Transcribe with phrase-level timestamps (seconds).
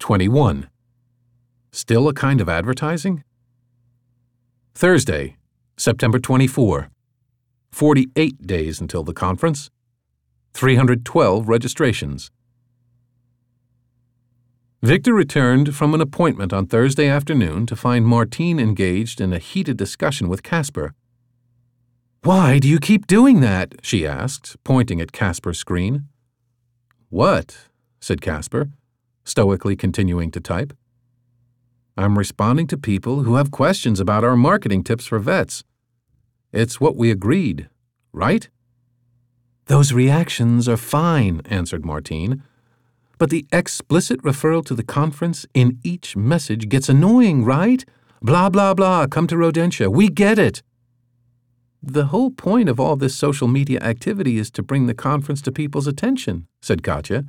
[0.00, 0.68] 21.
[1.72, 3.22] Still a kind of advertising?
[4.74, 5.36] Thursday,
[5.76, 6.88] September 24.
[7.70, 9.70] 48 days until the conference.
[10.54, 12.30] 312 registrations.
[14.82, 19.76] Victor returned from an appointment on Thursday afternoon to find Martine engaged in a heated
[19.76, 20.94] discussion with Casper.
[22.22, 23.74] Why do you keep doing that?
[23.82, 26.08] she asked, pointing at Casper's screen.
[27.10, 27.68] What?
[28.00, 28.70] said Casper,
[29.30, 30.76] stoically continuing to type.
[31.96, 35.64] I'm responding to people who have questions about our marketing tips for vets.
[36.52, 37.68] It's what we agreed,
[38.12, 38.48] right?
[39.66, 42.42] Those reactions are fine, answered Martine.
[43.18, 47.84] But the explicit referral to the conference in each message gets annoying, right?
[48.22, 49.88] Blah, blah, blah, come to Rodentia.
[49.92, 50.62] We get it.
[51.82, 55.52] The whole point of all this social media activity is to bring the conference to
[55.52, 57.24] people's attention, said Katya.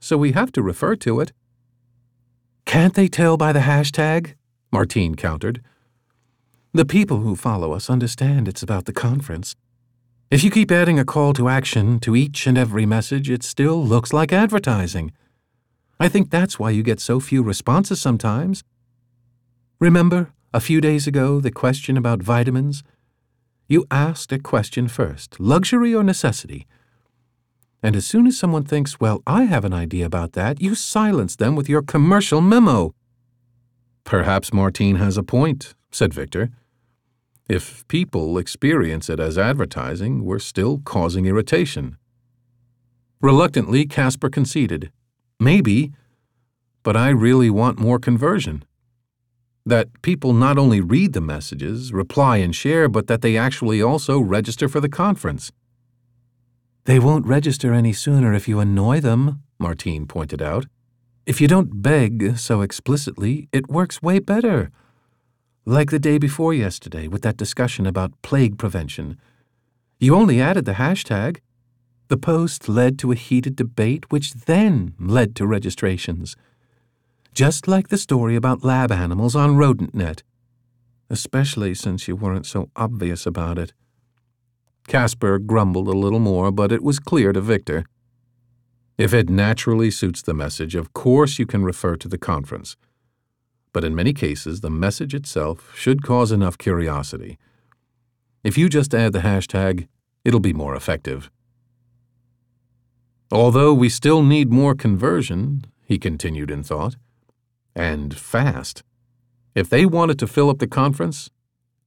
[0.00, 1.32] So we have to refer to it.
[2.64, 4.34] Can't they tell by the hashtag?
[4.70, 5.62] Martine countered.
[6.72, 9.56] The people who follow us understand it's about the conference.
[10.30, 13.82] If you keep adding a call to action to each and every message, it still
[13.82, 15.12] looks like advertising.
[15.98, 18.62] I think that's why you get so few responses sometimes.
[19.80, 22.82] Remember, a few days ago, the question about vitamins?
[23.66, 26.66] You asked a question first luxury or necessity?
[27.82, 31.36] And as soon as someone thinks, well, I have an idea about that, you silence
[31.36, 32.92] them with your commercial memo.
[34.04, 36.50] Perhaps Martine has a point, said Victor.
[37.48, 41.96] If people experience it as advertising, we're still causing irritation.
[43.20, 44.90] Reluctantly, Casper conceded.
[45.40, 45.92] Maybe,
[46.82, 48.64] but I really want more conversion.
[49.64, 54.18] That people not only read the messages, reply, and share, but that they actually also
[54.18, 55.52] register for the conference.
[56.88, 60.64] They won't register any sooner if you annoy them, Martine pointed out.
[61.26, 64.70] If you don't beg so explicitly, it works way better.
[65.66, 69.18] Like the day before yesterday with that discussion about plague prevention.
[70.00, 71.40] You only added the hashtag.
[72.08, 76.36] The post led to a heated debate, which then led to registrations.
[77.34, 80.22] Just like the story about lab animals on RodentNet.
[81.10, 83.74] Especially since you weren't so obvious about it.
[84.88, 87.84] Casper grumbled a little more, but it was clear to Victor.
[88.96, 92.74] If it naturally suits the message, of course you can refer to the conference.
[93.74, 97.38] But in many cases, the message itself should cause enough curiosity.
[98.42, 99.88] If you just add the hashtag,
[100.24, 101.30] it'll be more effective.
[103.30, 106.96] Although we still need more conversion, he continued in thought,
[107.76, 108.82] and fast.
[109.54, 111.28] If they wanted to fill up the conference,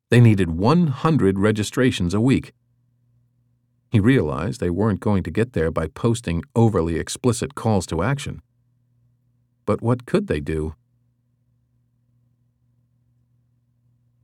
[0.09, 2.53] they needed 100 registrations a week.
[3.91, 8.41] He realized they weren't going to get there by posting overly explicit calls to action.
[9.66, 10.75] But what could they do?